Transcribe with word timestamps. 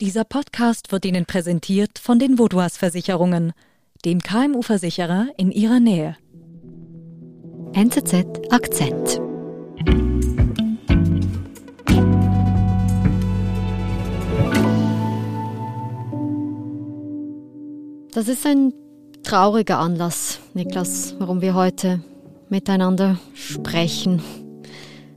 Dieser 0.00 0.22
Podcast 0.22 0.92
wird 0.92 1.04
Ihnen 1.06 1.26
präsentiert 1.26 1.98
von 1.98 2.20
den 2.20 2.38
Vodouas 2.38 2.76
Versicherungen, 2.76 3.52
dem 4.04 4.20
KMU-Versicherer 4.20 5.26
in 5.36 5.50
Ihrer 5.50 5.80
Nähe. 5.80 6.16
NZZ 7.72 8.14
Akzent. 8.48 9.20
Das 18.12 18.28
ist 18.28 18.46
ein 18.46 18.72
trauriger 19.24 19.80
Anlass, 19.80 20.38
Niklas, 20.54 21.16
warum 21.18 21.40
wir 21.40 21.54
heute 21.54 22.04
miteinander 22.48 23.18
sprechen. 23.34 24.22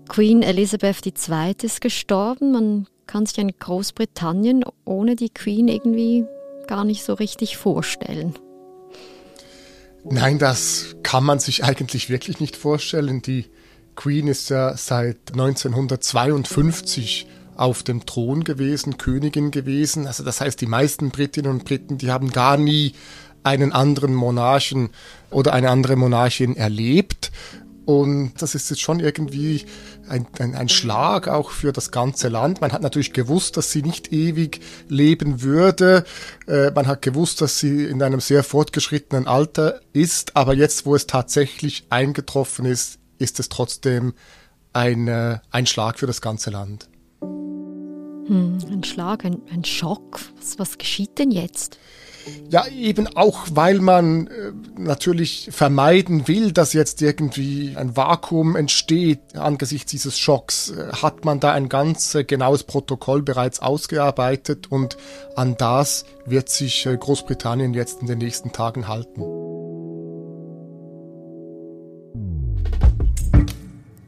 Queen 0.10 0.42
Elizabeth 0.42 1.06
II 1.06 1.54
ist 1.62 1.82
gestorben. 1.82 2.52
Man 2.52 2.88
kann 3.12 3.26
sich 3.26 3.40
ein 3.42 3.52
Großbritannien 3.60 4.64
ohne 4.86 5.18
die 5.18 5.30
Queen 5.30 5.68
irgendwie 5.68 6.24
gar 6.68 6.86
nicht 6.86 7.04
so 7.04 7.14
richtig 7.14 7.58
vorstellen. 7.58 8.36
Nein, 10.10 10.40
das 10.40 10.96
kann 11.04 11.26
man 11.26 11.40
sich 11.40 11.66
eigentlich 11.66 12.10
wirklich 12.10 12.40
nicht 12.40 12.56
vorstellen. 12.56 13.22
Die 13.22 13.48
Queen 13.96 14.30
ist 14.30 14.50
ja 14.50 14.78
seit 14.78 15.34
1952 15.34 17.28
auf 17.58 17.84
dem 17.84 18.06
Thron 18.06 18.46
gewesen, 18.46 18.98
Königin 18.98 19.52
gewesen. 19.52 20.08
Also 20.08 20.24
das 20.24 20.40
heißt, 20.40 20.62
die 20.62 20.66
meisten 20.66 21.10
Britinnen 21.10 21.52
und 21.52 21.66
Briten, 21.66 21.98
die 21.98 22.12
haben 22.12 22.32
gar 22.32 22.56
nie 22.56 22.94
einen 23.44 23.74
anderen 23.74 24.14
Monarchen 24.16 24.90
oder 25.30 25.52
eine 25.52 25.70
andere 25.70 25.98
Monarchin 25.98 26.56
erlebt. 26.56 27.34
Und 27.86 28.34
das 28.40 28.54
ist 28.54 28.70
jetzt 28.70 28.82
schon 28.82 29.00
irgendwie 29.00 29.66
ein, 30.08 30.28
ein, 30.40 30.56
ein, 30.56 30.70
Schlag 30.70 31.28
auch 31.28 31.50
für 31.50 31.74
das 31.74 31.92
ganze 31.92 32.30
Land. 32.30 32.62
Man 32.62 32.72
hat 32.72 32.84
natürlich 32.84 33.12
gewusst, 33.12 33.58
dass 33.58 33.72
sie 33.72 33.82
nicht 33.82 34.14
ewig 34.14 34.62
leben 34.88 35.42
würde. 35.42 36.06
Äh, 36.48 36.72
man 36.72 36.86
hat 36.86 37.02
gewusst, 37.02 37.42
dass 37.42 37.60
sie 37.60 37.86
in 37.86 38.04
einem 38.04 38.20
sehr 38.20 38.44
fortgeschrittenen 38.44 39.28
Alter 39.28 39.82
ist. 39.94 40.36
Aber 40.36 40.54
jetzt, 40.54 40.86
wo 40.86 40.96
es 40.96 41.08
tatsächlich 41.08 41.86
eingetroffen 41.90 42.66
ist, 42.66 43.00
ist 43.18 43.40
es 43.40 43.50
trotzdem 43.50 44.14
ein, 44.74 45.08
äh, 45.08 45.40
ein 45.50 45.66
Schlag 45.66 45.98
für 45.98 46.08
das 46.08 46.22
ganze 46.22 46.52
Land. 46.52 46.88
Hm, 47.22 48.60
ein 48.70 48.84
Schlag, 48.84 49.26
ein, 49.26 49.42
ein 49.52 49.64
Schock. 49.66 50.20
Was, 50.38 50.60
was 50.60 50.78
geschieht 50.78 51.18
denn 51.18 51.32
jetzt? 51.32 51.80
Ja, 52.50 52.68
eben 52.68 53.08
auch, 53.16 53.48
weil 53.52 53.80
man 53.80 54.28
äh, 54.28 54.52
natürlich 54.78 55.50
vermeiden 55.52 56.28
will, 56.28 56.52
dass 56.52 56.74
jetzt 56.74 57.02
irgendwie 57.02 57.74
ein 57.76 57.96
Vakuum 57.96 58.56
entsteht 58.56 59.36
angesichts 59.36 59.92
dieses 59.92 60.20
Schocks, 60.20 60.72
äh, 60.72 60.92
hat 60.92 61.24
man 61.26 61.40
da 61.40 61.54
ein 61.54 61.70
ganz 61.70 62.14
äh, 62.16 62.24
genaues 62.24 62.64
Protokoll 62.64 63.22
bereits 63.22 63.62
ausgearbeitet 63.62 64.70
und 64.70 64.98
an 65.36 65.56
das 65.58 66.06
wird 66.26 66.50
sich 66.50 66.88
Großbritannien 67.00 67.74
jetzt 67.74 68.02
in 68.02 68.08
den 68.08 68.18
nächsten 68.18 68.52
Tagen 68.52 68.88
halten. 68.88 69.22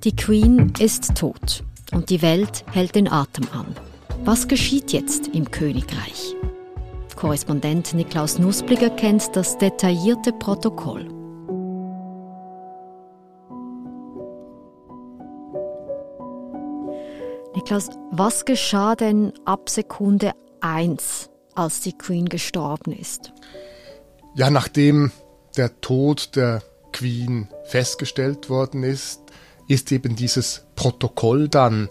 Die 0.04 0.16
Queen 0.16 0.74
ist 0.80 1.16
tot 1.16 1.64
und 1.94 2.10
die 2.10 2.22
Welt 2.22 2.66
hält 2.74 2.96
den 2.96 3.08
Atem 3.08 3.48
an. 3.54 3.74
Was 4.26 4.50
geschieht 4.50 4.92
jetzt 4.92 5.28
im 5.28 5.50
Königreich? 5.50 6.36
Korrespondent 7.24 7.94
Niklaus 7.94 8.38
Nuspliger 8.38 8.90
kennt 8.90 9.34
das 9.38 9.58
detaillierte 9.58 10.34
Protokoll. 10.34 11.06
Niklaus, 17.56 17.92
was 18.12 18.44
geschah 18.44 18.98
denn 18.98 19.32
ab 19.46 19.70
Sekunde 19.70 20.34
1, 20.60 21.30
als 21.56 21.80
die 21.80 21.98
Queen 21.98 22.28
gestorben 22.28 22.92
ist? 22.92 23.32
Ja, 24.36 24.50
nachdem 24.50 25.14
der 25.56 25.80
Tod 25.80 26.36
der 26.36 26.62
Queen 26.92 27.48
festgestellt 27.64 28.50
worden 28.50 28.84
ist, 28.84 29.22
ist 29.70 29.94
eben 29.94 30.18
dieses 30.18 30.66
Protokoll 30.76 31.48
dann 31.48 31.88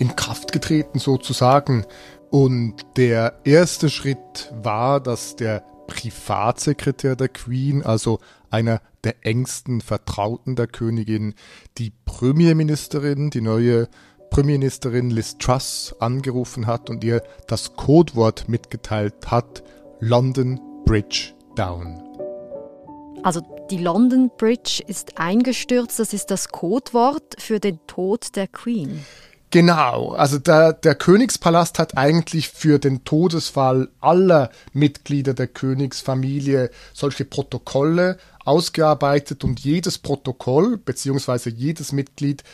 in 0.00 0.16
Kraft 0.16 0.50
getreten 0.50 0.98
sozusagen. 0.98 1.86
Und 2.32 2.76
der 2.96 3.40
erste 3.44 3.90
Schritt 3.90 4.50
war, 4.54 5.00
dass 5.00 5.36
der 5.36 5.62
Privatsekretär 5.86 7.14
der 7.14 7.28
Queen, 7.28 7.82
also 7.82 8.20
einer 8.48 8.80
der 9.04 9.26
engsten 9.26 9.82
Vertrauten 9.82 10.56
der 10.56 10.66
Königin, 10.66 11.34
die 11.76 11.92
Premierministerin, 12.06 13.28
die 13.28 13.42
neue 13.42 13.86
Premierministerin 14.30 15.10
Liz 15.10 15.36
Truss 15.36 15.94
angerufen 16.00 16.66
hat 16.66 16.88
und 16.88 17.04
ihr 17.04 17.22
das 17.48 17.76
Codewort 17.76 18.48
mitgeteilt 18.48 19.30
hat, 19.30 19.62
London 20.00 20.58
Bridge 20.86 21.34
Down. 21.54 22.02
Also 23.22 23.42
die 23.70 23.76
London 23.76 24.30
Bridge 24.38 24.82
ist 24.86 25.18
eingestürzt, 25.18 25.98
das 25.98 26.14
ist 26.14 26.30
das 26.30 26.48
Codewort 26.48 27.36
für 27.38 27.60
den 27.60 27.78
Tod 27.86 28.34
der 28.36 28.48
Queen. 28.48 29.04
Genau, 29.52 30.12
also 30.12 30.38
der, 30.38 30.72
der 30.72 30.94
Königspalast 30.94 31.78
hat 31.78 31.98
eigentlich 31.98 32.48
für 32.48 32.78
den 32.78 33.04
Todesfall 33.04 33.90
aller 34.00 34.50
Mitglieder 34.72 35.34
der 35.34 35.46
Königsfamilie 35.46 36.70
solche 36.94 37.26
Protokolle 37.26 38.16
ausgearbeitet 38.46 39.44
und 39.44 39.60
jedes 39.60 39.98
Protokoll 39.98 40.78
beziehungsweise 40.78 41.50
jedes 41.50 41.92
Mitglied 41.92 42.44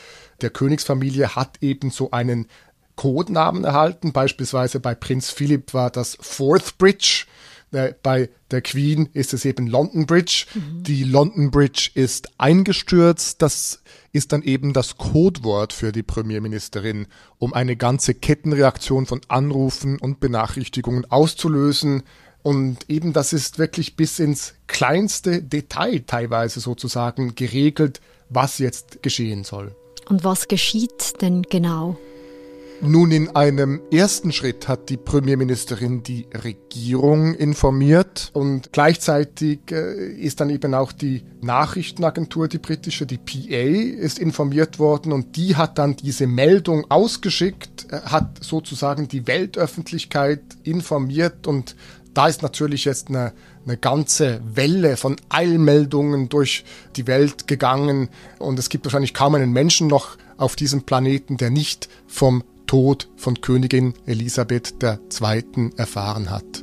der 0.41 0.51
Königsfamilie 0.51 1.37
hat 1.37 1.59
eben 1.61 1.91
so 1.91 2.11
einen 2.11 2.49
Codenamen 2.97 3.63
erhalten. 3.63 4.13
Beispielsweise 4.13 4.81
bei 4.81 4.97
Prinz 4.97 5.31
Philipp 5.31 5.75
war 5.75 5.91
das 5.91 6.19
Fourth 6.21 6.79
Bridge. 6.79 7.27
Äh, 7.73 7.95
bei 8.03 8.31
der 8.51 8.63
Queen 8.63 9.09
ist 9.13 9.35
es 9.35 9.45
eben 9.45 9.67
London 9.67 10.07
Bridge. 10.07 10.47
Mhm. 10.55 10.83
Die 10.83 11.05
London 11.05 11.51
Bridge 11.51 11.91
ist 11.95 12.29
eingestürzt. 12.39 13.43
Das 13.43 13.83
ist 14.13 14.33
dann 14.33 14.43
eben 14.43 14.73
das 14.73 14.97
Codewort 14.97 15.73
für 15.73 15.93
die 15.93 16.03
Premierministerin, 16.03 17.07
um 17.39 17.53
eine 17.53 17.77
ganze 17.77 18.15
Kettenreaktion 18.15 19.07
von 19.07 19.21
Anrufen 19.29 19.99
und 19.99 20.21
Benachrichtigungen 20.21 21.05
auszulösen. 21.11 22.03
Und 22.43 22.89
eben 22.89 23.13
das 23.13 23.33
ist 23.33 23.59
wirklich 23.59 23.97
bis 23.97 24.19
ins 24.19 24.55
kleinste 24.67 25.43
Detail 25.43 26.01
teilweise 26.07 26.61
sozusagen 26.61 27.35
geregelt, 27.35 28.01
was 28.31 28.59
jetzt 28.59 29.03
geschehen 29.03 29.45
soll. 29.45 29.75
Und 30.09 30.25
was 30.25 30.49
geschieht 30.49 31.21
denn 31.21 31.43
genau? 31.43 31.99
Nun, 32.81 33.11
in 33.11 33.35
einem 33.35 33.81
ersten 33.91 34.31
Schritt 34.31 34.69
hat 34.69 34.89
die 34.89 34.97
Premierministerin 34.97 36.05
die 36.05 36.29
Regierung 36.33 37.35
informiert 37.35 38.31
und 38.35 38.73
gleichzeitig 38.73 39.59
äh, 39.73 40.13
ist 40.13 40.41
dann 40.41 40.49
eben 40.49 40.75
auch 40.75 40.93
die 40.93 41.25
Nachrichtenagentur, 41.41 42.47
die 42.47 42.59
britische, 42.59 43.05
die 43.05 43.19
PA, 43.19 43.57
ist 43.57 44.21
informiert 44.21 44.79
worden 44.79 45.13
und 45.13 45.35
die 45.35 45.57
hat 45.57 45.77
dann 45.77 45.97
diese 45.97 46.29
Meldung 46.29 46.89
ausgeschickt, 46.89 47.89
äh, 47.91 48.01
hat 48.03 48.45
sozusagen 48.45 49.09
die 49.09 49.27
Weltöffentlichkeit 49.27 50.43
informiert 50.63 51.49
und 51.49 51.75
da 52.15 52.29
ist 52.29 52.43
natürlich 52.43 52.85
jetzt 52.85 53.09
eine, 53.09 53.33
eine 53.67 53.77
ganze 53.77 54.41
Welle 54.55 54.97
von 54.97 55.17
Eilmeldungen 55.31 56.29
durch 56.29 56.65
die 56.95 57.09
Welt 57.09 57.49
gegangen 57.49 58.09
und 58.39 58.57
es 58.57 58.69
gibt 58.69 58.85
wahrscheinlich 58.85 59.15
kaum 59.15 59.35
einen 59.35 59.53
Menschen 59.53 59.89
noch 59.89 60.17
auf 60.37 60.55
diesem 60.55 60.83
Planeten, 60.83 61.39
der 61.39 61.51
nicht 61.51 61.89
vom 62.07 62.45
Tod 62.69 63.09
von 63.17 63.41
Königin 63.41 63.95
Elisabeth 64.07 64.75
II. 64.83 65.71
erfahren 65.77 66.31
hat. 66.31 66.63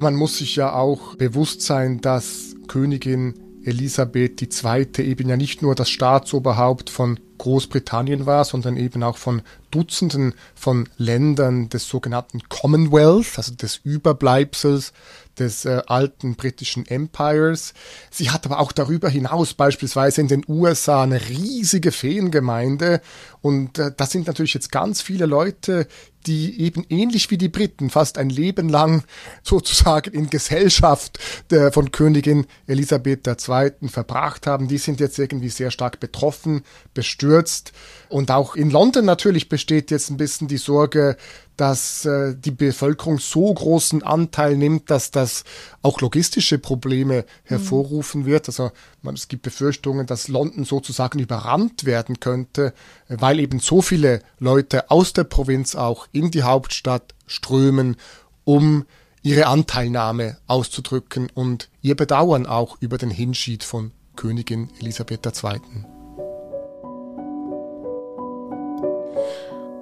Man 0.00 0.16
muss 0.16 0.38
sich 0.38 0.56
ja 0.56 0.74
auch 0.74 1.14
bewusst 1.14 1.62
sein, 1.62 2.00
dass 2.00 2.56
Königin 2.66 3.34
Elisabeth 3.62 4.42
II. 4.42 5.04
eben 5.04 5.28
ja 5.28 5.36
nicht 5.36 5.62
nur 5.62 5.76
das 5.76 5.90
Staatsoberhaupt 5.90 6.90
von 6.90 7.20
Großbritannien 7.44 8.24
war, 8.24 8.44
sondern 8.44 8.78
eben 8.78 9.02
auch 9.02 9.18
von 9.18 9.42
Dutzenden 9.70 10.32
von 10.54 10.88
Ländern 10.96 11.68
des 11.68 11.86
sogenannten 11.86 12.40
Commonwealth, 12.48 13.36
also 13.36 13.54
des 13.54 13.76
Überbleibsels 13.84 14.94
des 15.38 15.64
äh, 15.64 15.82
alten 15.86 16.36
britischen 16.36 16.86
Empires. 16.86 17.74
Sie 18.10 18.30
hat 18.30 18.46
aber 18.46 18.60
auch 18.60 18.72
darüber 18.72 19.08
hinaus 19.10 19.52
beispielsweise 19.52 20.20
in 20.20 20.28
den 20.28 20.44
USA 20.48 21.02
eine 21.02 21.20
riesige 21.28 21.92
Feengemeinde 21.92 23.02
und 23.42 23.78
äh, 23.78 23.92
das 23.94 24.10
sind 24.10 24.26
natürlich 24.26 24.54
jetzt 24.54 24.72
ganz 24.72 25.02
viele 25.02 25.26
Leute, 25.26 25.86
die 26.26 26.60
eben 26.62 26.86
ähnlich 26.88 27.30
wie 27.30 27.36
die 27.36 27.48
Briten 27.48 27.90
fast 27.90 28.16
ein 28.16 28.30
Leben 28.30 28.68
lang 28.68 29.04
sozusagen 29.42 30.12
in 30.14 30.30
Gesellschaft 30.30 31.18
der, 31.50 31.72
von 31.72 31.90
Königin 31.90 32.46
Elisabeth 32.66 33.26
II. 33.26 33.88
verbracht 33.88 34.46
haben. 34.46 34.68
Die 34.68 34.78
sind 34.78 35.00
jetzt 35.00 35.18
irgendwie 35.18 35.50
sehr 35.50 35.70
stark 35.70 36.00
betroffen, 36.00 36.62
bestürzt 36.94 37.24
gekürzt. 37.34 37.72
Und 38.08 38.30
auch 38.30 38.54
in 38.54 38.70
London 38.70 39.04
natürlich 39.04 39.48
besteht 39.48 39.90
jetzt 39.90 40.10
ein 40.10 40.16
bisschen 40.16 40.46
die 40.46 40.58
Sorge, 40.58 41.16
dass 41.56 42.04
äh, 42.04 42.34
die 42.36 42.50
Bevölkerung 42.50 43.18
so 43.18 43.52
großen 43.52 44.02
Anteil 44.02 44.56
nimmt, 44.56 44.90
dass 44.90 45.10
das 45.10 45.44
auch 45.82 46.00
logistische 46.00 46.58
Probleme 46.58 47.24
hervorrufen 47.44 48.22
mhm. 48.22 48.26
wird. 48.26 48.48
Also 48.48 48.70
man, 49.02 49.14
es 49.14 49.28
gibt 49.28 49.42
Befürchtungen, 49.42 50.06
dass 50.06 50.28
London 50.28 50.64
sozusagen 50.64 51.18
überrannt 51.18 51.84
werden 51.84 52.20
könnte, 52.20 52.72
weil 53.08 53.40
eben 53.40 53.58
so 53.58 53.82
viele 53.82 54.20
Leute 54.38 54.90
aus 54.90 55.12
der 55.12 55.24
Provinz 55.24 55.74
auch 55.74 56.06
in 56.12 56.30
die 56.30 56.42
Hauptstadt 56.42 57.14
strömen, 57.26 57.96
um 58.44 58.84
ihre 59.22 59.46
Anteilnahme 59.46 60.36
auszudrücken 60.46 61.30
und 61.34 61.70
ihr 61.82 61.96
Bedauern 61.96 62.46
auch 62.46 62.76
über 62.80 62.98
den 62.98 63.10
Hinschied 63.10 63.64
von 63.64 63.92
Königin 64.16 64.68
Elisabeth 64.80 65.26
II. 65.26 65.93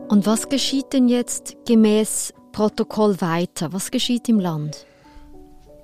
Und 0.08 0.26
was 0.26 0.48
geschieht 0.48 0.92
denn 0.92 1.08
jetzt 1.08 1.56
gemäß 1.66 2.34
Protokoll 2.52 3.20
weiter? 3.20 3.72
Was 3.72 3.90
geschieht 3.90 4.28
im 4.28 4.40
Land? 4.40 4.86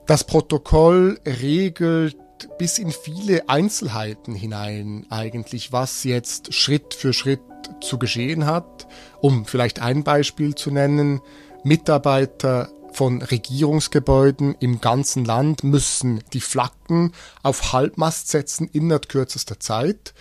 Das 0.07 0.25
Protokoll 0.25 1.19
regelt 1.25 2.17
bis 2.59 2.79
in 2.79 2.93
viele 2.93 3.49
Einzelheiten 3.49 4.35
hinein 4.35 5.07
eigentlich, 5.11 5.73
was 5.73 6.05
jetzt 6.05 6.55
Schritt 6.55 6.95
für 6.95 7.13
Schritt 7.13 7.41
zu 7.81 7.99
geschehen 7.99 8.47
hat. 8.47 8.87
Um 9.21 9.45
vielleicht 9.45 9.81
ein 9.81 10.05
Beispiel 10.05 10.55
zu 10.55 10.71
nennen, 10.71 11.21
Mitarbeiter 11.65 12.71
von 12.93 13.23
Regierungsgebäuden 13.23 14.57
im 14.61 14.81
ganzen 14.81 15.25
Land 15.25 15.65
müssen 15.65 16.23
die 16.33 16.41
Flaggen 16.41 17.13
auf 17.43 17.73
Halbmast 17.73 18.29
setzen 18.29 18.69
innerhalb 18.73 19.09
kürzester 19.09 19.61
Zeit. 19.61 20.15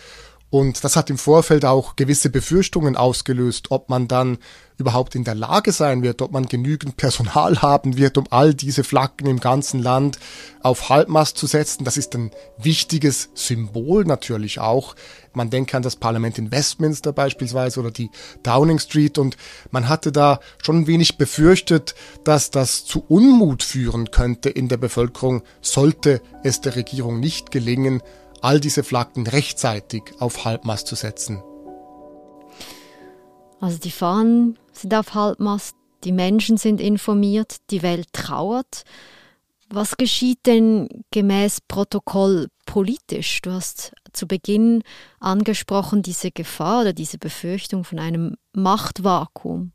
Und 0.57 0.83
das 0.83 0.95
hat 0.95 1.12
im 1.12 1.19
Vorfeld 1.19 1.65
auch 1.65 1.95
gewisse 1.95 2.31
Befürchtungen 2.31 2.98
ausgelöst, 2.98 3.68
ob 3.69 3.89
man 3.89 4.07
dann 4.07 4.39
überhaupt 4.80 5.13
in 5.13 5.24
der 5.24 5.36
Lage 5.36 5.71
sein 5.71 6.01
wird, 6.01 6.19
ob 6.24 6.31
man 6.31 6.48
genügend 6.48 6.98
Personal 6.98 7.62
haben 7.62 7.95
wird, 7.95 8.18
um 8.18 8.25
all 8.31 8.56
diese 8.56 8.83
Flaggen 8.83 9.27
im 9.27 9.39
ganzen 9.39 9.83
Land 9.83 10.18
auf 10.63 10.89
Halbmast 10.89 11.38
zu 11.38 11.45
setzen. 11.45 11.83
Das 11.83 11.95
ist 11.95 12.15
ein 12.15 12.31
wichtiges 12.57 13.30
Symbol 13.36 14.06
natürlich 14.06 14.59
auch. 14.59 14.95
Man 15.31 15.51
denke 15.51 15.77
an 15.77 15.83
das 15.83 15.95
Parlament 15.95 16.39
in 16.39 16.51
Westminster 16.51 17.13
beispielsweise 17.13 17.80
oder 17.80 17.92
die 17.92 18.09
Downing 18.42 18.80
Street 18.80 19.19
und 19.19 19.38
man 19.69 19.89
hatte 19.89 20.12
da 20.12 20.39
schon 20.63 20.80
ein 20.80 20.88
wenig 20.88 21.19
befürchtet, 21.19 21.94
dass 22.24 22.50
das 22.50 22.83
zu 22.83 23.04
Unmut 23.07 23.62
führen 23.62 24.09
könnte 24.09 24.50
in 24.50 24.69
der 24.69 24.77
Bevölkerung, 24.77 25.44
sollte 25.62 26.19
es 26.44 26.62
der 26.62 26.75
Regierung 26.75 27.19
nicht 27.19 27.51
gelingen, 27.51 28.01
all 28.42 28.60
diese 28.60 28.84
Flaggen 28.84 29.28
rechtzeitig 29.28 30.04
auf 30.19 30.45
Halbmast 30.45 30.88
zu 30.88 30.95
setzen. 30.95 31.44
Also 33.60 33.80
die 33.80 33.92
Fahnen 33.92 34.57
sind 34.72 34.94
auf 34.94 35.13
Halbmast, 35.13 35.75
die 36.04 36.12
Menschen 36.12 36.57
sind 36.57 36.80
informiert, 36.80 37.57
die 37.72 37.81
Welt 37.81 38.07
trauert. 38.13 38.84
Was 39.69 39.98
geschieht 39.98 40.45
denn 40.45 40.88
gemäß 41.12 41.60
Protokoll 41.68 42.48
politisch? 42.66 43.42
Du 43.42 43.51
hast 43.51 43.94
zu 44.13 44.28
Beginn 44.28 44.83
angesprochen 45.19 46.04
diese 46.04 46.31
Gefahr 46.31 46.81
oder 46.81 46.94
diese 46.94 47.18
Befürchtung 47.18 47.83
von 47.83 48.00
einem 48.00 48.38
Machtvakuum. 48.54 49.74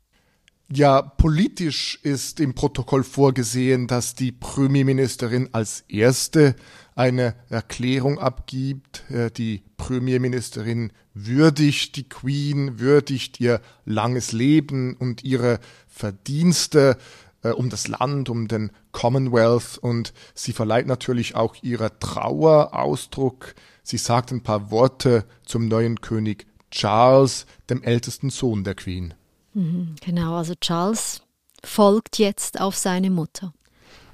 Ja, 0.75 1.03
politisch 1.03 1.99
ist 2.01 2.39
im 2.39 2.55
Protokoll 2.55 3.03
vorgesehen, 3.03 3.85
dass 3.85 4.15
die 4.15 4.31
Premierministerin 4.31 5.49
als 5.51 5.81
erste 5.87 6.55
eine 6.95 7.35
Erklärung 7.49 8.17
abgibt. 8.17 9.03
Äh, 9.11 9.29
die 9.29 9.61
Premierministerin 9.77 10.91
würdigt 11.13 11.95
die 11.95 12.09
Queen, 12.09 12.79
würdigt 12.79 13.39
ihr 13.39 13.61
langes 13.85 14.31
Leben 14.31 14.95
und 14.95 15.23
ihre 15.23 15.59
Verdienste 15.87 16.97
äh, 17.43 17.49
um 17.49 17.69
das 17.69 17.87
Land, 17.87 18.29
um 18.29 18.47
den 18.47 18.71
Commonwealth 18.93 19.77
und 19.77 20.11
sie 20.33 20.53
verleiht 20.53 20.87
natürlich 20.87 21.35
auch 21.35 21.55
ihrer 21.61 21.99
Trauer 21.99 22.73
Ausdruck. 22.73 23.53
Sie 23.83 23.97
sagt 23.97 24.31
ein 24.31 24.41
paar 24.41 24.71
Worte 24.71 25.25
zum 25.45 25.67
neuen 25.67 26.01
König 26.01 26.47
Charles, 26.71 27.45
dem 27.69 27.83
ältesten 27.83 28.31
Sohn 28.31 28.63
der 28.63 28.73
Queen. 28.73 29.13
Mhm, 29.53 29.95
genau, 30.03 30.35
also 30.35 30.53
Charles 30.55 31.21
folgt 31.63 32.19
jetzt 32.19 32.59
auf 32.59 32.75
seine 32.75 33.09
Mutter. 33.09 33.53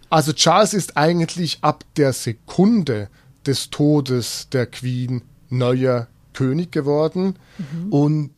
Also 0.09 0.33
Charles 0.33 0.73
ist 0.73 0.97
eigentlich 0.97 1.59
ab 1.61 1.83
der 1.95 2.13
Sekunde 2.13 3.09
des 3.45 3.69
Todes 3.69 4.47
der 4.51 4.65
Queen 4.65 5.21
neuer 5.49 6.07
König 6.33 6.71
geworden 6.71 7.35
mhm. 7.57 7.93
und 7.93 8.31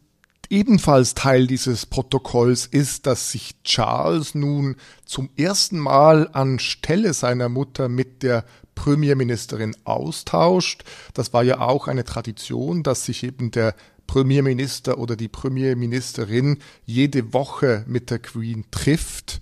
ebenfalls 0.50 1.16
Teil 1.16 1.48
dieses 1.48 1.86
Protokolls 1.86 2.66
ist, 2.66 3.08
dass 3.08 3.32
sich 3.32 3.56
Charles 3.64 4.36
nun 4.36 4.76
zum 5.06 5.30
ersten 5.38 5.80
Mal 5.80 6.30
anstelle 6.34 7.14
seiner 7.14 7.48
Mutter 7.48 7.88
mit 7.88 8.22
der 8.22 8.44
Premierministerin 8.76 9.76
austauscht. 9.86 10.84
Das 11.14 11.34
war 11.34 11.44
ja 11.44 11.62
auch 11.62 11.88
eine 11.88 12.04
Tradition, 12.04 12.84
dass 12.84 13.06
sich 13.06 13.24
eben 13.24 13.52
der 13.52 13.76
Premierminister 14.12 14.98
oder 14.98 15.16
die 15.16 15.30
Premierministerin 15.30 16.58
jede 16.86 17.32
Woche 17.32 17.86
mit 17.88 18.10
der 18.10 18.20
Queen 18.20 18.66
trifft. 18.70 19.40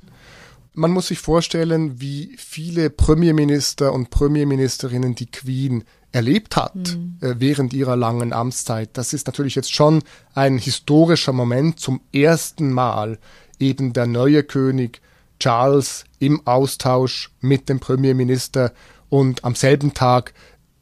Man 0.76 0.92
muss 0.92 1.08
sich 1.08 1.18
vorstellen, 1.18 2.00
wie 2.00 2.36
viele 2.38 2.92
Premierminister 2.92 3.92
und 3.92 4.12
Premierministerinnen 4.12 5.16
die 5.16 5.26
Queen 5.26 5.86
erlebt 6.12 6.56
hat 6.56 6.76
mhm. 6.76 7.18
äh, 7.20 7.34
während 7.40 7.74
ihrer 7.74 7.96
langen 7.96 8.32
Amtszeit. 8.32 8.92
Das 8.94 9.12
ist 9.12 9.26
natürlich 9.26 9.56
jetzt 9.56 9.74
schon 9.74 10.04
ein 10.36 10.60
historischer 10.60 11.34
Moment. 11.34 11.80
Zum 11.80 12.02
ersten 12.14 12.72
Mal 12.72 13.18
eben 13.58 13.94
der 13.94 14.06
neue 14.06 14.44
König 14.44 15.02
Charles 15.40 16.04
im 16.20 16.46
Austausch 16.46 17.32
mit 17.42 17.70
dem 17.70 17.80
Premierminister 17.80 18.72
und 19.10 19.44
am 19.44 19.56
selben 19.56 19.96
Tag 19.96 20.36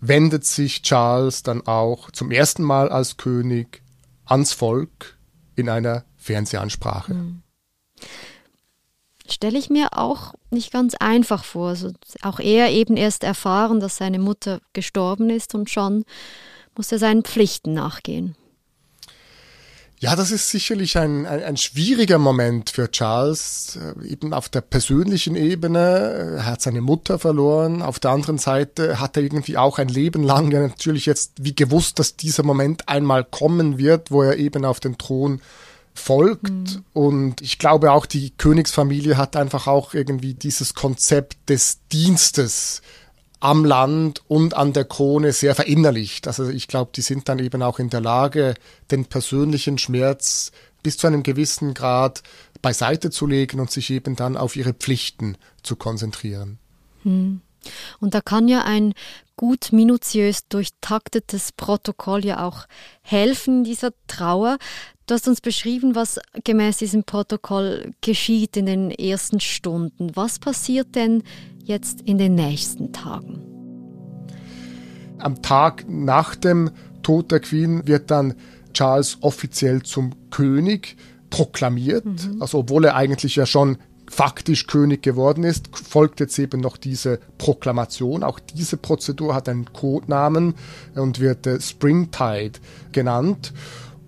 wendet 0.07 0.45
sich 0.45 0.81
Charles 0.81 1.43
dann 1.43 1.65
auch 1.65 2.11
zum 2.11 2.31
ersten 2.31 2.63
Mal 2.63 2.89
als 2.89 3.17
König 3.17 3.81
ans 4.25 4.53
Volk 4.53 5.17
in 5.55 5.69
einer 5.69 6.05
Fernsehansprache. 6.17 7.13
Mhm. 7.13 7.41
Stelle 9.29 9.57
ich 9.57 9.69
mir 9.69 9.97
auch 9.97 10.33
nicht 10.51 10.71
ganz 10.71 10.95
einfach 10.95 11.43
vor. 11.43 11.69
Also 11.69 11.91
auch 12.21 12.39
er 12.39 12.71
eben 12.71 12.95
erst 12.95 13.23
erfahren, 13.23 13.79
dass 13.79 13.97
seine 13.97 14.19
Mutter 14.19 14.61
gestorben 14.73 15.29
ist 15.29 15.53
und 15.53 15.69
schon 15.69 16.05
muss 16.75 16.91
er 16.91 16.99
seinen 16.99 17.23
Pflichten 17.23 17.73
nachgehen. 17.73 18.35
Ja, 19.99 20.15
das 20.15 20.29
ist 20.29 20.51
sicherlich 20.51 20.95
ein, 20.99 21.25
ein, 21.25 21.43
ein, 21.43 21.57
schwieriger 21.57 22.19
Moment 22.19 22.69
für 22.69 22.91
Charles, 22.91 23.79
äh, 23.81 24.07
eben 24.07 24.31
auf 24.31 24.47
der 24.47 24.61
persönlichen 24.61 25.35
Ebene. 25.35 26.35
Er 26.37 26.45
hat 26.45 26.61
seine 26.61 26.81
Mutter 26.81 27.17
verloren. 27.17 27.81
Auf 27.81 27.97
der 27.97 28.11
anderen 28.11 28.37
Seite 28.37 28.99
hat 28.99 29.17
er 29.17 29.23
irgendwie 29.23 29.57
auch 29.57 29.79
ein 29.79 29.87
Leben 29.87 30.21
lang 30.21 30.51
ja 30.51 30.59
natürlich 30.61 31.07
jetzt 31.07 31.43
wie 31.43 31.55
gewusst, 31.55 31.97
dass 31.97 32.15
dieser 32.15 32.43
Moment 32.43 32.87
einmal 32.87 33.23
kommen 33.23 33.79
wird, 33.79 34.11
wo 34.11 34.21
er 34.21 34.37
eben 34.37 34.65
auf 34.65 34.79
den 34.79 34.99
Thron 34.99 35.41
folgt. 35.95 36.51
Mhm. 36.51 36.83
Und 36.93 37.41
ich 37.41 37.57
glaube 37.57 37.91
auch, 37.91 38.05
die 38.05 38.29
Königsfamilie 38.37 39.17
hat 39.17 39.35
einfach 39.35 39.65
auch 39.65 39.95
irgendwie 39.95 40.35
dieses 40.35 40.75
Konzept 40.75 41.49
des 41.49 41.79
Dienstes 41.91 42.83
am 43.39 43.65
Land 43.65 44.23
und 44.27 44.55
an 44.55 44.73
der 44.73 44.85
Krone 44.85 45.31
sehr 45.31 45.55
verinnerlicht. 45.55 46.27
Also 46.27 46.49
ich 46.49 46.67
glaube, 46.67 46.91
die 46.95 47.01
sind 47.01 47.29
dann 47.29 47.39
eben 47.39 47.61
auch 47.61 47.79
in 47.79 47.89
der 47.89 48.01
Lage, 48.01 48.55
den 48.89 49.05
persönlichen 49.05 49.77
Schmerz 49.77 50.51
bis 50.83 50.97
zu 50.97 51.07
einem 51.07 51.23
gewissen 51.23 51.73
Grad 51.73 52.23
beiseite 52.61 53.11
zu 53.11 53.27
legen 53.27 53.59
und 53.59 53.71
sich 53.71 53.89
eben 53.91 54.15
dann 54.15 54.37
auf 54.37 54.55
ihre 54.55 54.73
Pflichten 54.73 55.37
zu 55.61 55.75
konzentrieren. 55.75 56.57
Hm. 57.03 57.41
Und 57.99 58.13
da 58.13 58.21
kann 58.21 58.47
ja 58.47 58.63
ein 58.63 58.93
gut 59.35 59.71
minutiös 59.71 60.47
durchtaktetes 60.47 61.51
Protokoll 61.51 62.25
ja 62.25 62.45
auch 62.45 62.65
helfen, 63.01 63.63
dieser 63.63 63.91
Trauer. 64.07 64.57
Du 65.05 65.13
hast 65.13 65.27
uns 65.27 65.41
beschrieben, 65.41 65.95
was 65.95 66.19
gemäß 66.43 66.77
diesem 66.77 67.03
Protokoll 67.03 67.91
geschieht 68.01 68.57
in 68.57 68.65
den 68.65 68.91
ersten 68.91 69.39
Stunden. 69.39 70.15
Was 70.15 70.39
passiert 70.39 70.95
denn 70.95 71.23
jetzt 71.67 72.01
in 72.01 72.17
den 72.17 72.35
nächsten 72.35 72.93
Tagen? 72.93 73.43
Am 75.19 75.41
Tag 75.41 75.85
nach 75.87 76.35
dem 76.35 76.71
Tod 77.03 77.31
der 77.31 77.39
Queen 77.39 77.87
wird 77.87 78.11
dann 78.11 78.35
Charles 78.73 79.17
offiziell 79.21 79.81
zum 79.83 80.13
König 80.29 80.97
proklamiert. 81.29 82.05
Mhm. 82.05 82.41
Also 82.41 82.59
obwohl 82.59 82.85
er 82.85 82.95
eigentlich 82.95 83.35
ja 83.35 83.45
schon 83.45 83.77
faktisch 84.09 84.67
König 84.67 85.03
geworden 85.03 85.43
ist, 85.43 85.69
folgt 85.75 86.19
jetzt 86.19 86.37
eben 86.39 86.61
noch 86.61 86.77
diese 86.77 87.19
Proklamation. 87.37 88.23
Auch 88.23 88.39
diese 88.39 88.77
Prozedur 88.77 89.35
hat 89.35 89.49
einen 89.49 89.73
Codenamen 89.73 90.55
und 90.95 91.19
wird 91.19 91.45
äh, 91.45 91.59
Springtide 91.59 92.59
genannt. 92.91 93.53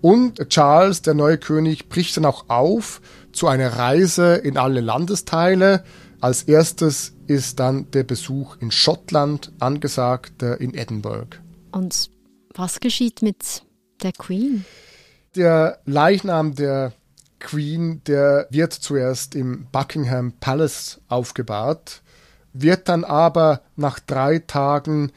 Und 0.00 0.48
Charles, 0.48 1.02
der 1.02 1.14
neue 1.14 1.36
König, 1.36 1.90
bricht 1.90 2.16
dann 2.16 2.24
auch 2.24 2.44
auf 2.48 3.02
zu 3.32 3.48
einer 3.48 3.76
Reise 3.76 4.34
in 4.36 4.56
alle 4.56 4.80
Landesteile. 4.80 5.84
Als 6.20 6.42
erstes 6.42 7.14
ist 7.26 7.60
dann 7.60 7.90
der 7.92 8.04
Besuch 8.04 8.56
in 8.60 8.70
Schottland 8.70 9.52
angesagt, 9.58 10.42
in 10.42 10.74
Edinburgh. 10.74 11.38
Und 11.72 12.10
was 12.54 12.80
geschieht 12.80 13.22
mit 13.22 13.62
der 14.02 14.12
Queen? 14.12 14.64
Der 15.34 15.80
Leichnam 15.86 16.54
der 16.54 16.92
Queen, 17.38 18.02
der 18.06 18.48
wird 18.50 18.72
zuerst 18.72 19.34
im 19.34 19.66
Buckingham 19.72 20.32
Palace 20.40 21.00
aufgebahrt, 21.08 22.02
wird 22.52 22.88
dann 22.88 23.04
aber 23.04 23.62
nach 23.76 23.98
drei 23.98 24.40
Tagen 24.40 25.12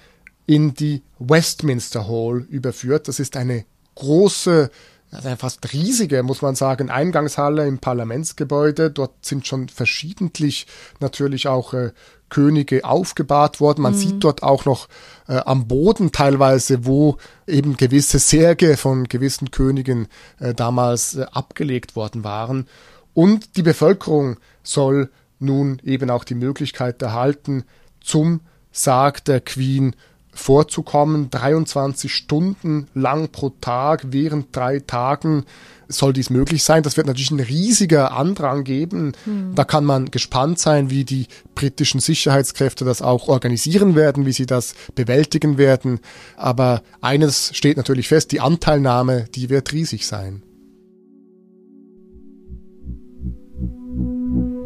in 0.46 0.74
die 0.74 1.02
Westminster 1.20 2.08
Hall 2.08 2.46
überführt. 2.50 3.08
Das 3.08 3.20
ist 3.20 3.36
eine 3.36 3.66
große, 3.96 4.70
also 5.14 5.36
fast 5.36 5.74
riesige, 5.74 6.24
muss 6.24 6.42
man 6.42 6.56
sagen, 6.56 6.90
Eingangshalle 6.90 7.68
im 7.68 7.80
Parlamentsgebäude. 7.80 8.92
Dort 8.92 9.26
sind 9.26 9.48
schon 9.48 9.70
verschiedentlich 9.70 10.68
natürlich 11.00 11.48
auch 11.48 11.74
äh, 11.74 11.92
Könige 12.30 12.84
aufgebahrt 12.84 13.60
worden. 13.60 13.84
Man 13.84 13.94
mhm. 13.94 13.98
sieht 13.98 14.24
dort 14.24 14.42
auch 14.42 14.66
noch 14.66 14.88
äh, 15.28 15.38
am 15.38 15.68
Boden 15.68 16.12
teilweise, 16.12 16.86
wo 16.86 17.18
eben 17.46 17.78
gewisse 17.78 18.20
Särge 18.20 18.76
von 18.76 19.06
gewissen 19.06 19.52
Königen 19.52 20.08
äh, 20.40 20.54
damals 20.54 21.16
äh, 21.16 21.26
abgelegt 21.32 21.96
worden 21.96 22.24
waren. 22.24 22.68
Und 23.14 23.56
die 23.56 23.62
Bevölkerung 23.62 24.38
soll 24.64 25.12
nun 25.38 25.80
eben 25.84 26.10
auch 26.10 26.24
die 26.24 26.36
Möglichkeit 26.36 27.02
erhalten, 27.02 27.66
zum 28.02 28.42
Sarg 28.72 29.24
der 29.26 29.40
Queen 29.40 29.96
vorzukommen. 30.34 31.30
23 31.30 32.14
Stunden 32.14 32.88
lang 32.94 33.30
pro 33.30 33.50
Tag 33.62 34.06
während 34.12 34.56
drei 34.56 34.80
Tagen 34.80 35.46
soll 35.88 36.14
dies 36.14 36.30
möglich 36.30 36.64
sein. 36.64 36.84
Das 36.84 36.98
wird 36.98 37.08
natürlich 37.08 37.32
ein 37.32 37.40
riesiger 37.40 38.14
Andrang 38.14 38.64
geben. 38.64 39.14
Mhm. 39.26 39.56
Da 39.56 39.64
kann 39.64 39.86
man 39.86 40.12
gespannt 40.12 40.60
sein, 40.60 40.90
wie 40.90 41.04
die 41.04 41.28
britischen 41.56 42.00
Sicherheitskräfte 42.00 42.86
das 42.86 43.02
auch 43.02 43.28
organisieren 43.28 43.96
werden, 43.96 44.26
wie 44.26 44.34
sie 44.34 44.46
das 44.46 44.76
bewältigen 44.96 45.58
werden. 45.58 46.00
Aber 46.36 46.82
eines 47.02 47.56
steht 47.56 47.78
natürlich 47.78 48.08
fest, 48.08 48.32
die 48.32 48.42
Anteilnahme, 48.42 49.26
die 49.36 49.50
wird 49.50 49.72
riesig 49.72 50.08
sein. 50.08 50.44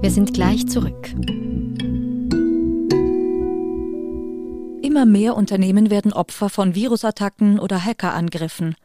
Wir 0.02 0.12
sind 0.12 0.34
gleich 0.34 0.68
zurück. 0.68 1.10
Immer 4.82 5.06
mehr 5.06 5.36
Unternehmen 5.36 5.90
werden 5.90 6.14
Opfer 6.14 6.50
von 6.50 6.76
Virusattacken 6.76 7.60
oder 7.60 7.84
Hackerangriffen. 7.84 8.76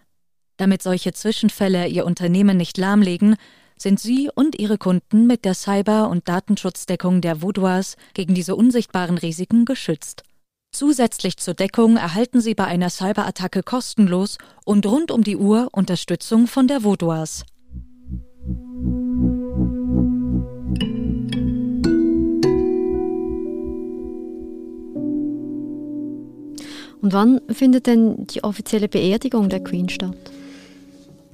Damit 0.56 0.82
solche 0.82 1.12
Zwischenfälle 1.12 1.87
ihr 1.88 2.06
Unternehmen 2.06 2.56
nicht 2.56 2.78
lahmlegen, 2.78 3.37
sind 3.76 4.00
Sie 4.00 4.30
und 4.34 4.58
Ihre 4.58 4.78
Kunden 4.78 5.26
mit 5.26 5.44
der 5.44 5.54
Cyber- 5.54 6.08
und 6.08 6.28
Datenschutzdeckung 6.28 7.20
der 7.20 7.42
Vaudois 7.42 7.96
gegen 8.14 8.34
diese 8.34 8.56
unsichtbaren 8.56 9.18
Risiken 9.18 9.64
geschützt. 9.64 10.22
Zusätzlich 10.72 11.37
zur 11.37 11.54
Deckung 11.54 11.96
erhalten 11.96 12.40
Sie 12.40 12.54
bei 12.54 12.64
einer 12.64 12.88
Cyberattacke 12.88 13.62
kostenlos 13.62 14.38
und 14.64 14.87
rund 14.87 15.11
um 15.11 15.22
die 15.22 15.37
Uhr 15.37 15.68
Unterstützung 15.72 16.46
von 16.46 16.66
der 16.66 16.84
Vaudois. 16.84 17.44
Und 27.02 27.12
wann 27.12 27.40
findet 27.49 27.88
denn 27.88 28.26
die 28.28 28.44
offizielle 28.44 28.88
Beerdigung 28.88 29.49
der 29.49 29.62
Queen 29.62 29.88
statt? 29.88 30.16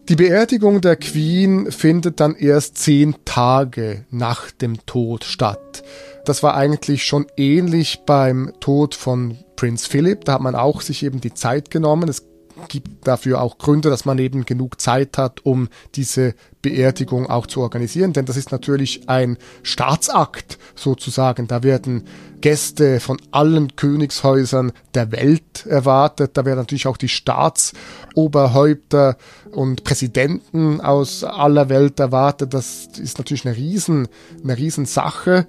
Die 0.09 0.17
Beerdigung 0.17 0.81
der 0.81 0.97
Queen 0.97 1.71
findet 1.71 2.21
dann 2.21 2.35
erst 2.35 2.79
zehn 2.79 3.15
Tage 3.27 4.07
nach 4.11 4.51
dem 4.51 4.87
Tod 4.87 5.25
statt. 5.25 5.85
Das 6.25 6.43
war 6.43 6.55
eigentlich 6.55 7.05
schon 7.05 7.27
ähnlich 7.37 8.01
beim 8.07 8.53
Tod 8.61 8.95
von 8.95 9.37
Prinz 9.57 9.87
Philip. 9.87 10.25
Da 10.25 10.35
hat 10.35 10.41
man 10.41 10.55
auch 10.55 10.81
sich 10.81 11.03
eben 11.03 11.21
die 11.21 11.35
Zeit 11.35 11.71
genommen. 11.71 12.09
Es 12.09 12.27
gibt 12.69 13.07
dafür 13.07 13.43
auch 13.43 13.59
Gründe, 13.59 13.91
dass 13.91 14.07
man 14.07 14.19
eben 14.19 14.47
genug 14.47 14.81
Zeit 14.81 15.19
hat, 15.19 15.45
um 15.45 15.69
diese 15.95 16.35
Beerdigung 16.63 17.29
auch 17.29 17.47
zu 17.47 17.61
organisieren. 17.61 18.15
Denn 18.15 18.25
das 18.25 18.39
ist 18.39 18.51
natürlich 18.51 19.09
ein 19.11 19.37
Staatsakt 19.63 20.59
sozusagen. 20.75 21.47
Da 21.47 21.63
werden 21.63 22.05
Gäste 22.41 23.01
von 23.01 23.19
allen 23.31 23.77
Königshäusern 23.77 24.73
der 24.95 25.13
Welt 25.13 25.67
erwartet. 25.67 26.33
Da 26.35 26.45
werden 26.45 26.59
natürlich 26.59 26.87
auch 26.87 26.97
die 26.97 27.09
Staatsoberhäupter 27.09 29.17
und 29.51 29.85
Präsidenten 29.85 30.81
aus 30.81 31.25
aller 31.25 31.69
Welt 31.69 32.01
erwartet. 32.01 32.55
Das 32.55 32.89
ist 32.99 33.19
natürlich 33.19 33.47
eine 33.47 33.57
riesen, 33.57 34.09
eine 34.43 34.57
Riesensache. 34.57 35.47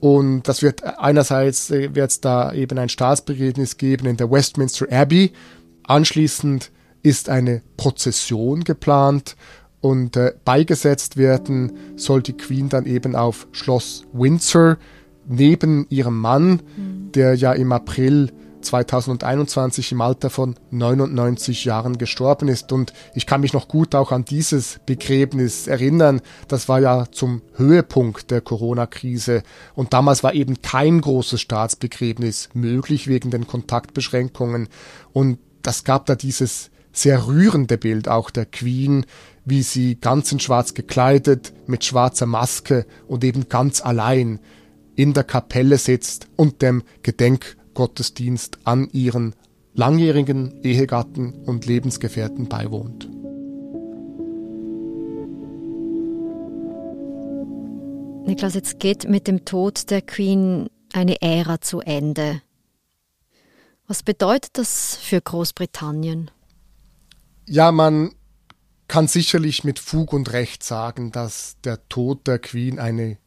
Und 0.00 0.48
das 0.48 0.62
wird 0.62 0.82
einerseits 0.98 1.70
äh, 1.70 1.94
wird 1.94 2.10
es 2.10 2.20
da 2.20 2.52
eben 2.52 2.78
ein 2.78 2.88
Staatsbegräbnis 2.88 3.76
geben 3.76 4.06
in 4.06 4.16
der 4.16 4.30
Westminster 4.30 4.86
Abbey. 4.90 5.32
Anschließend 5.84 6.72
ist 7.02 7.28
eine 7.28 7.62
Prozession 7.76 8.64
geplant 8.64 9.36
und 9.80 10.16
äh, 10.16 10.32
beigesetzt 10.44 11.16
werden 11.16 11.72
soll 11.96 12.22
die 12.22 12.36
Queen 12.36 12.68
dann 12.68 12.86
eben 12.86 13.14
auf 13.14 13.46
Schloss 13.52 14.04
Windsor 14.12 14.78
neben 15.26 15.86
ihrem 15.88 16.18
Mann, 16.18 16.62
mhm. 16.76 17.12
der 17.12 17.34
ja 17.34 17.52
im 17.52 17.72
April 17.72 18.32
2021 18.62 19.92
im 19.92 20.00
Alter 20.00 20.30
von 20.30 20.54
99 20.70 21.64
Jahren 21.64 21.98
gestorben 21.98 22.48
ist. 22.48 22.72
Und 22.72 22.92
ich 23.14 23.26
kann 23.26 23.40
mich 23.40 23.52
noch 23.52 23.68
gut 23.68 23.94
auch 23.94 24.12
an 24.12 24.24
dieses 24.24 24.80
Begräbnis 24.86 25.66
erinnern. 25.66 26.20
Das 26.48 26.68
war 26.68 26.80
ja 26.80 27.06
zum 27.10 27.42
Höhepunkt 27.56 28.30
der 28.30 28.40
Corona-Krise. 28.40 29.42
Und 29.74 29.92
damals 29.92 30.22
war 30.22 30.34
eben 30.34 30.62
kein 30.62 31.00
großes 31.00 31.40
Staatsbegräbnis 31.40 32.48
möglich 32.54 33.08
wegen 33.08 33.30
den 33.30 33.46
Kontaktbeschränkungen. 33.46 34.68
Und 35.12 35.38
das 35.62 35.84
gab 35.84 36.06
da 36.06 36.14
dieses 36.14 36.70
sehr 36.92 37.26
rührende 37.26 37.78
Bild 37.78 38.08
auch 38.08 38.30
der 38.30 38.46
Queen, 38.46 39.06
wie 39.44 39.62
sie 39.62 39.96
ganz 39.96 40.30
in 40.30 40.40
schwarz 40.40 40.74
gekleidet, 40.74 41.52
mit 41.66 41.84
schwarzer 41.84 42.26
Maske 42.26 42.86
und 43.08 43.24
eben 43.24 43.48
ganz 43.48 43.80
allein 43.80 44.40
in 44.96 45.12
der 45.12 45.24
Kapelle 45.24 45.78
sitzt 45.78 46.28
und 46.36 46.62
dem 46.62 46.82
Gedenkgottesdienst 47.02 48.58
an 48.64 48.88
ihren 48.92 49.34
langjährigen 49.74 50.62
Ehegatten 50.62 51.32
und 51.44 51.66
Lebensgefährten 51.66 52.48
beiwohnt. 52.48 53.08
Niklas, 58.26 58.54
jetzt 58.54 58.78
geht 58.78 59.08
mit 59.08 59.26
dem 59.26 59.44
Tod 59.44 59.90
der 59.90 60.02
Queen 60.02 60.68
eine 60.92 61.20
Ära 61.22 61.60
zu 61.60 61.80
Ende. 61.80 62.40
Was 63.86 64.02
bedeutet 64.02 64.50
das 64.54 64.96
für 64.96 65.20
Großbritannien? 65.20 66.30
Ja, 67.48 67.72
man 67.72 68.14
kann 68.86 69.08
sicherlich 69.08 69.64
mit 69.64 69.78
Fug 69.78 70.12
und 70.12 70.32
Recht 70.32 70.62
sagen, 70.62 71.12
dass 71.12 71.56
der 71.64 71.88
Tod 71.88 72.26
der 72.26 72.38
Queen 72.38 72.78
eine 72.78 73.18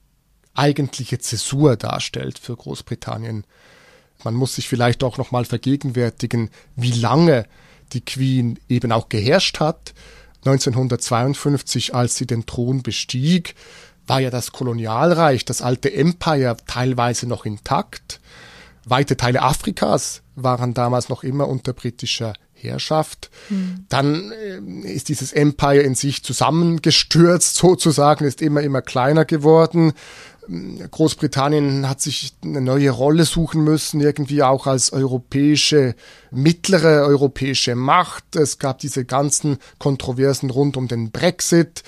eigentliche 0.56 1.20
Zäsur 1.20 1.76
darstellt 1.76 2.40
für 2.40 2.56
Großbritannien. 2.56 3.46
Man 4.24 4.34
muss 4.34 4.56
sich 4.56 4.68
vielleicht 4.68 5.04
auch 5.04 5.18
noch 5.18 5.32
mal 5.32 5.46
vergegenwärtigen, 5.46 6.50
wie 6.76 6.92
lange 6.92 7.46
die 7.94 8.02
Queen 8.02 8.60
eben 8.68 8.92
auch 8.92 9.10
geherrscht 9.10 9.60
hat. 9.60 9.94
1952, 10.46 11.94
als 11.94 12.16
sie 12.16 12.26
den 12.26 12.46
Thron 12.46 12.82
bestieg, 12.82 13.56
war 14.08 14.20
ja 14.20 14.30
das 14.30 14.52
Kolonialreich, 14.52 15.46
das 15.46 15.62
alte 15.62 15.92
Empire 15.94 16.58
teilweise 16.68 17.28
noch 17.28 17.46
intakt. 17.46 18.20
Weite 18.86 19.18
Teile 19.18 19.42
Afrikas 19.42 20.22
waren 20.36 20.74
damals 20.74 21.10
noch 21.10 21.24
immer 21.24 21.48
unter 21.48 21.74
britischer 21.74 22.34
Herrschaft. 22.54 23.30
Mhm. 23.50 23.86
Dann 23.90 24.32
äh, 24.32 24.88
ist 24.88 25.10
dieses 25.10 25.34
Empire 25.34 25.82
in 25.82 25.96
sich 25.96 26.24
zusammengestürzt, 26.24 27.56
sozusagen, 27.56 28.26
ist 28.26 28.42
immer, 28.42 28.62
immer 28.62 28.82
kleiner 28.82 29.26
geworden. 29.26 29.94
Großbritannien 30.48 31.90
hat 31.90 32.02
sich 32.02 32.34
eine 32.44 32.62
neue 32.62 32.92
Rolle 32.92 33.26
suchen 33.26 33.64
müssen, 33.64 34.00
irgendwie 34.00 34.44
auch 34.44 34.68
als 34.68 34.94
europäische, 34.94 35.96
mittlere 36.32 37.06
europäische 37.06 37.76
Macht. 37.76 38.36
Es 38.36 38.60
gab 38.60 38.80
diese 38.80 39.06
ganzen 39.06 39.58
Kontroversen 39.80 40.50
rund 40.50 40.78
um 40.78 40.88
den 40.88 41.12
Brexit 41.12 41.84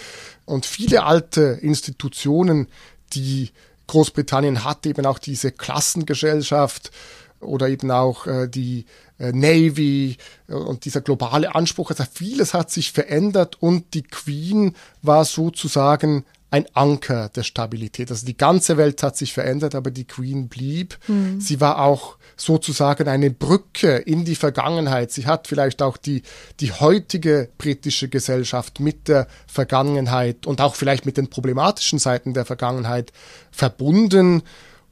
und 0.46 0.66
viele 0.66 1.04
alte 1.04 1.60
Institutionen, 1.62 2.68
die 3.14 3.52
Großbritannien 3.88 4.64
hat 4.64 4.86
eben 4.86 5.06
auch 5.06 5.20
diese 5.20 5.52
Klassengesellschaft 5.52 6.92
oder 7.40 7.70
eben 7.70 7.92
auch 7.92 8.28
äh, 8.28 8.48
die 8.48 8.86
äh, 9.20 9.32
Navy 9.32 10.18
äh, 10.48 10.54
und 10.54 10.86
dieser 10.86 11.02
globale 11.02 11.54
Anspruch. 11.54 11.92
Also 11.92 12.04
vieles 12.12 12.54
hat 12.54 12.72
sich 12.72 12.92
verändert 12.92 13.62
und 13.62 13.94
die 13.94 14.04
Queen 14.04 14.76
war 15.02 15.26
sozusagen 15.26 16.26
ein 16.50 16.66
Anker 16.74 17.30
der 17.30 17.44
Stabilität. 17.44 18.10
Also 18.10 18.26
die 18.26 18.38
ganze 18.38 18.78
Welt 18.78 19.04
hat 19.04 19.18
sich 19.18 19.34
verändert, 19.34 19.76
aber 19.76 19.92
die 19.92 20.06
Queen 20.06 20.48
blieb. 20.48 20.98
Mhm. 21.08 21.42
Sie 21.42 21.60
war 21.60 21.82
auch 21.82 22.18
sozusagen 22.38 23.08
eine 23.10 23.32
Brücke 23.32 23.98
in 23.98 24.24
die 24.24 24.36
Vergangenheit. 24.36 25.12
Sie 25.12 25.26
hat 25.26 25.48
vielleicht 25.48 25.82
auch 25.82 25.98
die, 25.98 26.24
die 26.60 26.72
heutige 26.72 27.50
britische 27.58 28.08
Gesellschaft 28.08 28.80
mit 28.80 29.08
der 29.10 29.28
Vergangenheit 29.46 30.48
und 30.48 30.62
auch 30.62 30.76
vielleicht 30.76 31.06
mit 31.06 31.18
den 31.18 31.30
problematischen 31.30 32.00
Seiten 32.00 32.34
der 32.34 32.46
Vergangenheit 32.46 33.12
verbunden. 33.52 34.44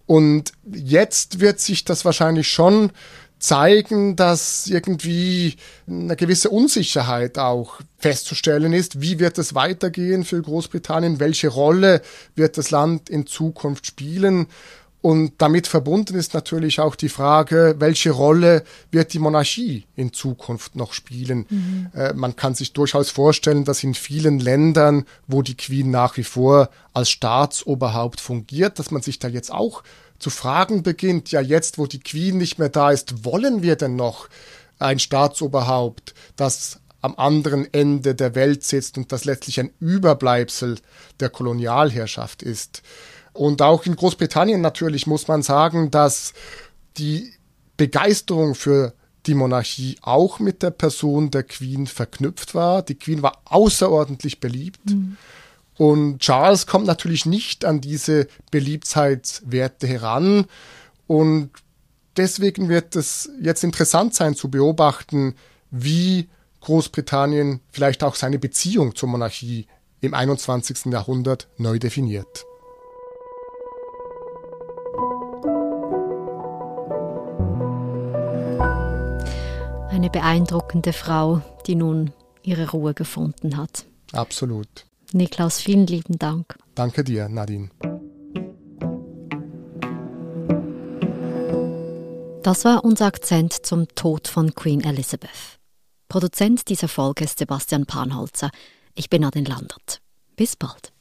Und 0.08 0.52
jetzt 0.72 1.40
wird 1.40 1.60
sich 1.60 1.86
das 1.86 2.04
wahrscheinlich 2.04 2.50
schon 2.50 2.92
zeigen, 3.46 4.16
dass 4.16 4.68
irgendwie 4.68 5.56
eine 5.88 6.16
gewisse 6.16 6.50
Unsicherheit 6.50 7.38
auch 7.38 7.80
festzustellen 7.98 8.74
ist. 8.74 9.02
Wie 9.02 9.20
wird 9.20 9.38
es 9.38 9.56
weitergehen 9.56 10.26
für 10.26 10.42
Großbritannien? 10.42 11.20
Welche 11.20 11.50
Rolle 11.50 12.02
wird 12.36 12.58
das 12.58 12.72
Land 12.72 13.10
in 13.10 13.28
Zukunft 13.28 13.86
spielen? 13.86 14.48
Und 15.06 15.34
damit 15.38 15.68
verbunden 15.68 16.16
ist 16.16 16.34
natürlich 16.34 16.80
auch 16.80 16.96
die 16.96 17.10
Frage, 17.10 17.76
welche 17.78 18.10
Rolle 18.10 18.64
wird 18.90 19.14
die 19.14 19.20
Monarchie 19.20 19.86
in 19.96 20.14
Zukunft 20.14 20.76
noch 20.76 20.94
spielen? 20.94 21.46
Mhm. 21.48 21.90
Äh, 21.94 22.14
man 22.14 22.36
kann 22.36 22.56
sich 22.56 22.74
durchaus 22.74 23.12
vorstellen, 23.12 23.66
dass 23.66 23.84
in 23.84 23.94
vielen 23.94 24.40
Ländern, 24.40 25.06
wo 25.28 25.44
die 25.44 25.56
Queen 25.56 25.92
nach 25.92 26.18
wie 26.18 26.24
vor 26.24 26.72
als 26.92 27.12
Staatsoberhaupt 27.12 28.20
fungiert, 28.20 28.80
dass 28.80 28.90
man 28.90 29.04
sich 29.04 29.20
da 29.20 29.28
jetzt 29.28 29.52
auch 29.52 29.84
zu 30.20 30.30
fragen 30.30 30.84
beginnt, 30.84 31.32
ja 31.32 31.42
jetzt, 31.42 31.78
wo 31.78 31.88
die 31.88 32.00
Queen 32.00 32.38
nicht 32.38 32.60
mehr 32.60 32.70
da 32.70 32.92
ist, 32.92 33.26
wollen 33.26 33.62
wir 33.62 33.76
denn 33.76 33.96
noch 33.96 34.30
ein 34.80 35.00
Staatsoberhaupt, 35.00 36.14
das 36.36 36.80
am 37.02 37.16
anderen 37.18 37.72
Ende 37.74 38.16
der 38.16 38.34
Welt 38.36 38.64
sitzt 38.64 38.98
und 38.98 39.12
das 39.12 39.26
letztlich 39.26 39.60
ein 39.60 39.72
Überbleibsel 39.80 40.80
der 41.20 41.30
Kolonialherrschaft 41.30 42.44
ist? 42.44 42.82
Und 43.34 43.62
auch 43.62 43.86
in 43.86 43.96
Großbritannien 43.96 44.62
natürlich 44.62 45.08
muss 45.08 45.28
man 45.28 45.44
sagen, 45.44 45.92
dass 45.92 46.34
die 46.98 47.34
Begeisterung 47.78 48.56
für 48.56 48.94
die 49.26 49.34
Monarchie 49.34 49.98
auch 50.02 50.40
mit 50.40 50.64
der 50.64 50.72
Person 50.72 51.32
der 51.32 51.44
Queen 51.44 51.88
verknüpft 51.88 52.56
war. 52.56 52.82
Die 52.82 52.96
Queen 52.96 53.22
war 53.22 53.42
außerordentlich 53.46 54.40
beliebt. 54.40 54.86
Mhm. 54.90 55.18
Und 55.78 56.20
Charles 56.20 56.68
kommt 56.68 56.88
natürlich 56.88 57.26
nicht 57.26 57.66
an 57.66 57.82
diese 57.82 58.28
Beliebtheitswerte 58.52 59.88
heran. 59.88 60.46
Und 61.08 61.52
deswegen 62.18 62.70
wird 62.70 62.96
es 62.96 63.30
jetzt 63.42 63.64
interessant 63.64 64.14
sein 64.14 64.36
zu 64.36 64.50
beobachten, 64.50 65.36
wie 65.72 66.30
Großbritannien 66.62 67.60
vielleicht 67.72 68.04
auch 68.04 68.16
seine 68.16 68.40
Beziehung 68.40 68.96
zur 68.96 69.10
Monarchie 69.10 69.68
im 70.02 70.14
21. 70.14 70.86
Jahrhundert 70.86 71.48
neu 71.58 71.78
definiert. 71.78 72.46
Eine 79.90 80.10
beeindruckende 80.10 80.94
Frau, 80.94 81.42
die 81.68 81.76
nun 81.76 82.14
ihre 82.44 82.70
Ruhe 82.72 82.94
gefunden 82.94 83.58
hat. 83.58 83.86
Absolut. 84.12 84.86
Niklaus, 85.16 85.62
vielen 85.62 85.88
lieben 85.88 86.20
Dank. 86.20 86.58
Danke 86.76 87.04
dir, 87.04 87.30
Nadine. 87.30 87.70
Das 92.44 92.66
war 92.66 92.84
unser 92.84 93.06
Akzent 93.06 93.66
zum 93.66 93.88
Tod 93.96 94.28
von 94.28 94.54
Queen 94.54 94.82
Elizabeth. 94.82 95.58
Produzent 96.10 96.68
dieser 96.68 96.90
Folge 96.90 97.24
ist 97.24 97.40
Sebastian 97.40 97.86
Panholzer. 97.86 98.52
Ich 98.94 99.10
bin 99.10 99.22
Nadine 99.22 99.48
Landert. 99.48 100.02
Bis 100.36 100.56
bald. 100.56 100.92